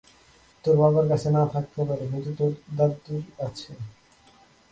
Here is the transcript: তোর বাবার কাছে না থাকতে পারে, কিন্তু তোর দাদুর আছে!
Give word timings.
তোর 0.63 0.75
বাবার 0.81 1.05
কাছে 1.11 1.27
না 1.37 1.43
থাকতে 1.53 1.81
পারে, 1.89 2.03
কিন্তু 2.11 2.31
তোর 2.39 2.51
দাদুর 2.77 3.23
আছে! 3.47 3.71